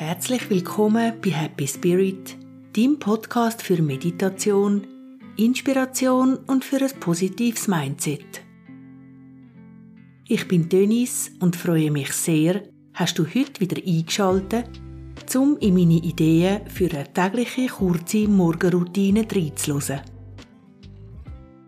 Herzlich 0.00 0.48
willkommen 0.48 1.12
bei 1.22 1.28
Happy 1.28 1.68
Spirit, 1.68 2.34
dem 2.74 2.98
Podcast 2.98 3.60
für 3.60 3.82
Meditation, 3.82 4.86
Inspiration 5.36 6.38
und 6.46 6.64
für 6.64 6.80
ein 6.80 6.98
positives 6.98 7.68
Mindset. 7.68 8.40
Ich 10.26 10.48
bin 10.48 10.70
Dennis 10.70 11.30
und 11.40 11.54
freue 11.54 11.90
mich 11.90 12.12
sehr, 12.14 12.62
hast 12.94 13.18
du 13.18 13.26
heute 13.26 13.60
wieder 13.60 13.76
eingeschaltet, 13.86 14.70
um 15.36 15.58
in 15.58 15.74
meine 15.74 16.02
Ideen 16.02 16.66
für 16.66 16.90
eine 16.90 17.12
tägliche 17.12 17.66
kurze 17.66 18.26
Morgenroutine 18.26 19.26
reinzuhören. 19.30 20.00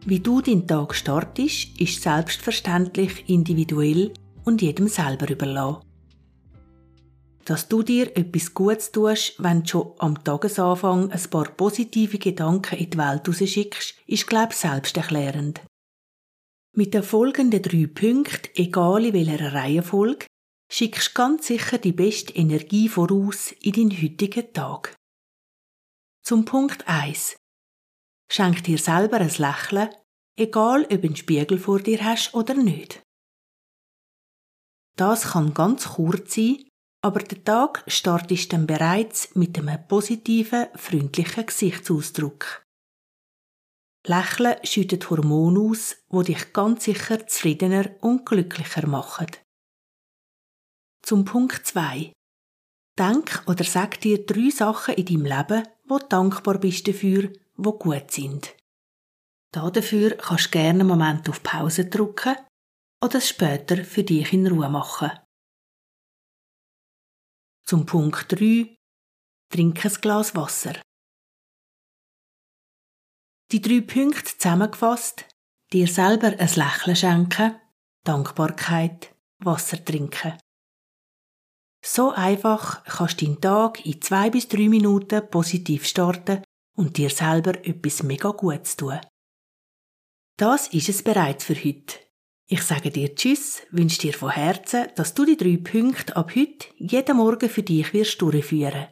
Wie 0.07 0.21
du 0.21 0.41
deinen 0.41 0.67
Tag 0.67 0.95
startest, 0.95 1.79
ist 1.79 2.01
selbstverständlich 2.01 3.29
individuell 3.29 4.15
und 4.45 4.63
jedem 4.63 4.89
selber 4.89 5.29
überlassen 5.29 5.92
dass 7.45 7.69
du 7.69 7.83
dir 7.83 8.17
etwas 8.17 8.55
Gutes 8.55 8.93
tust, 8.93 9.35
wenn 9.39 9.63
du 9.63 9.69
schon 9.69 9.93
am 9.99 10.23
Tagesanfang 10.23 11.11
ein 11.11 11.31
paar 11.31 11.51
positive 11.51 12.19
Gedanken 12.19 12.79
in 12.79 12.91
die 12.91 12.99
Welt 12.99 13.29
rausschickst, 13.29 13.95
ist, 14.07 14.27
glaube 14.27 14.53
ich, 14.53 14.59
selbsterklärend. 14.59 15.63
Mit 16.75 16.95
den 16.95 17.03
folgenden 17.03 17.63
drei 17.63 17.87
Punkten, 17.87 18.51
egal 18.55 19.05
in 19.05 19.13
welcher 19.13 19.53
Reihenfolge, 19.53 20.27
schickst 20.71 21.11
du 21.11 21.15
ganz 21.15 21.47
sicher 21.47 21.79
die 21.79 21.93
beste 21.93 22.33
Energie 22.35 22.89
voraus 22.89 23.53
in 23.61 23.73
deinen 23.73 24.03
heutigen 24.03 24.53
Tag. 24.53 24.97
Zum 26.25 26.45
Punkt 26.45 26.89
1. 26.89 27.37
Schenk 28.31 28.65
dir 28.65 28.79
selber 28.79 29.19
ein 29.19 29.29
Lächeln, 29.29 29.91
egal 30.39 30.85
ob 30.85 31.05
einen 31.05 31.17
Spiegel 31.17 31.59
vor 31.59 31.81
dir 31.81 32.03
hast 32.03 32.33
oder 32.33 32.55
nicht. 32.55 33.03
Das 34.97 35.33
kann 35.33 35.53
ganz 35.53 35.89
kurz 35.89 36.35
sein, 36.35 36.65
aber 37.03 37.21
der 37.21 37.43
Tag 37.45 37.85
startet 37.89 38.53
dann 38.53 38.67
bereits 38.67 39.35
mit 39.35 39.59
einem 39.59 39.87
positiven, 39.89 40.69
freundlichen 40.77 41.47
Gesichtsausdruck. 41.47 42.65
Lächeln 44.07 44.57
schüttet 44.65 45.11
Hormone 45.11 45.61
aus, 45.61 45.97
wo 46.09 46.23
dich 46.23 46.53
ganz 46.53 46.85
sicher 46.85 47.27
zufriedener 47.27 47.91
und 48.01 48.25
glücklicher 48.25 48.87
machen. 48.87 49.27
Zum 51.03 51.25
Punkt 51.25 51.67
2. 51.67 52.13
Denk 52.99 53.43
oder 53.47 53.65
sag 53.65 54.01
dir 54.01 54.25
drei 54.25 54.51
Sachen 54.51 54.95
in 54.95 55.07
deinem 55.07 55.25
Leben, 55.27 55.69
wo 55.87 55.99
du 55.99 56.07
dankbar 56.07 56.59
bist 56.59 56.87
dafür, 56.87 57.33
wo 57.57 57.73
gut 57.73 58.11
sind. 58.11 58.55
Dafür 59.53 60.17
kannst 60.17 60.47
du 60.47 60.51
gerne 60.51 60.81
einen 60.81 60.89
Moment 60.89 61.29
auf 61.29 61.43
Pause 61.43 61.87
drücken 61.87 62.37
oder 63.03 63.19
es 63.19 63.29
später 63.29 63.85
für 63.85 64.05
dich 64.05 64.33
in 64.33 64.47
Ruhe 64.47 64.69
machen. 64.69 65.11
Zum 67.65 67.87
Punkt 67.87 68.33
3. 68.33 68.77
Trink 69.51 69.85
ein 69.85 69.95
Glas 70.01 70.35
Wasser. 70.35 70.81
Die 73.53 73.61
drei 73.61 73.81
Punkte 73.81 74.37
zusammengefasst. 74.37 75.27
Dir 75.73 75.87
selber 75.87 76.29
ein 76.29 76.39
Lächeln 76.39 76.97
schenken, 76.97 77.61
Dankbarkeit, 78.05 79.15
Wasser 79.39 79.83
trinken. 79.83 80.39
So 81.85 82.11
einfach 82.11 82.85
kannst 82.85 83.21
du 83.21 83.27
deinen 83.27 83.41
Tag 83.41 83.85
in 83.87 84.01
zwei 84.03 84.31
bis 84.31 84.49
drei 84.49 84.69
Minuten 84.69 85.29
positiv 85.31 85.87
starten 85.87 86.43
und 86.77 86.97
dir 86.97 87.11
selber 87.11 87.65
etwas 87.67 88.03
mega 88.03 88.31
Gutes 88.31 88.77
tun. 88.77 89.01
Das 90.37 90.69
ist 90.69 90.89
es 90.89 91.03
bereits 91.03 91.45
für 91.45 91.55
heute. 91.55 91.99
Ich 92.49 92.63
sage 92.63 92.91
dir 92.91 93.15
Tschüss, 93.15 93.63
wünsche 93.71 94.01
dir 94.01 94.13
von 94.13 94.31
Herzen, 94.31 94.89
dass 94.97 95.15
du 95.15 95.25
die 95.25 95.37
drei 95.37 95.57
Punkte 95.57 96.17
ab 96.17 96.35
heute 96.35 96.67
jeden 96.77 97.17
Morgen 97.17 97.49
für 97.49 97.63
dich 97.63 97.93
wirst 97.95 98.21
durchführen. 98.21 98.89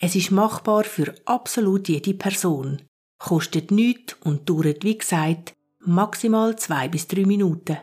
Es 0.00 0.16
ist 0.16 0.30
machbar 0.30 0.84
für 0.84 1.14
absolut 1.26 1.88
jede 1.88 2.14
Person, 2.14 2.82
kostet 3.18 3.70
nichts 3.70 4.16
und 4.24 4.48
dauert, 4.48 4.84
wie 4.84 4.98
gesagt, 4.98 5.54
maximal 5.80 6.56
zwei 6.56 6.88
bis 6.88 7.06
drei 7.06 7.24
Minuten. 7.24 7.78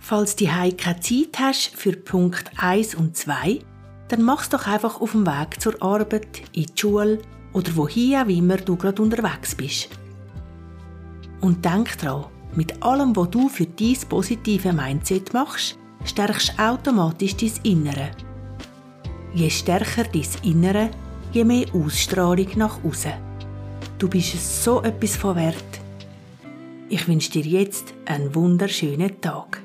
Falls 0.00 0.36
du 0.36 0.46
keine 0.46 1.00
Zeit 1.00 1.38
hast 1.38 1.76
für 1.76 1.92
Punkt 1.92 2.50
1 2.56 2.94
und 2.94 3.16
2, 3.16 3.60
dann 4.08 4.22
mach's 4.22 4.48
doch 4.48 4.66
einfach 4.66 5.00
auf 5.00 5.12
dem 5.12 5.26
Weg 5.26 5.60
zur 5.60 5.82
Arbeit, 5.82 6.42
in 6.54 6.64
die 6.64 6.72
Schule 6.74 7.20
oder 7.52 7.76
wohin 7.76 8.16
auch 8.16 8.28
immer 8.28 8.56
du 8.56 8.76
gerade 8.76 9.02
unterwegs 9.02 9.54
bist. 9.54 9.90
Und 11.40 11.64
denk 11.64 11.96
dran, 11.98 12.26
mit 12.54 12.82
allem, 12.82 13.14
was 13.16 13.30
du 13.30 13.48
für 13.48 13.66
dein 13.66 13.96
positive 14.08 14.72
Mindset 14.72 15.32
machst, 15.32 15.78
stärkst 16.04 16.54
du 16.56 16.62
automatisch 16.62 17.36
dein 17.36 17.52
Innere. 17.62 18.10
Je 19.34 19.50
stärker 19.50 20.04
dein 20.04 20.26
Innere, 20.42 20.90
je 21.32 21.44
mehr 21.44 21.66
Ausstrahlung 21.74 22.48
nach 22.56 22.82
außen. 22.82 23.12
Du 23.98 24.08
bist 24.08 24.64
so 24.64 24.82
etwas 24.82 25.16
von 25.16 25.36
wert. 25.36 25.80
Ich 26.88 27.06
wünsche 27.06 27.30
dir 27.32 27.44
jetzt 27.44 27.92
einen 28.06 28.34
wunderschönen 28.34 29.20
Tag. 29.20 29.62